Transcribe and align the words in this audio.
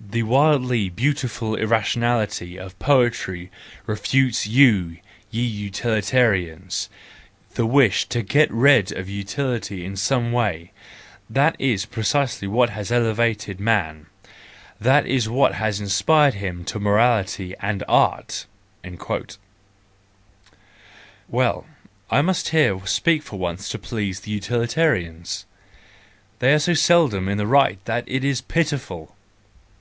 The 0.00 0.24
wildly 0.24 0.88
beautiful 0.88 1.54
irrationality 1.54 2.58
of 2.58 2.76
poetry 2.80 3.50
refutes 3.86 4.44
you, 4.46 4.96
ye 5.30 5.44
utilitarians! 5.44 6.88
The 7.54 7.66
wish 7.66 8.06
to 8.06 8.22
get 8.22 8.50
rid 8.50 8.90
of 8.92 9.08
utility 9.08 9.84
in 9.84 9.94
some 9.96 10.32
way—that 10.32 11.54
is 11.58 11.86
precisely 11.86 12.48
what 12.48 12.70
has 12.70 12.90
elevated 12.90 13.58
THE 13.58 13.62
JOYFUL 13.62 13.76
WISDOM, 13.78 13.96
II 13.96 14.08
117 14.80 14.80
man, 14.80 14.80
that 14.80 15.06
is 15.06 15.28
what 15.28 15.54
has 15.54 15.78
inspired 15.80 16.34
him 16.34 16.64
to 16.64 16.80
morality 16.80 17.54
and 17.60 17.84
art!" 17.86 18.46
Well, 21.28 21.64
I 22.10 22.22
must 22.22 22.48
here 22.48 22.84
speak 22.86 23.22
for 23.22 23.38
once 23.38 23.68
to 23.68 23.78
please 23.78 24.18
the 24.20 24.32
utilitarians,—they 24.32 26.52
are 26.54 26.58
so 26.58 26.74
seldom 26.74 27.28
in 27.28 27.38
the 27.38 27.46
right 27.46 27.78
that 27.84 28.02
it 28.08 28.24
is 28.24 28.40
pitiful! 28.40 29.14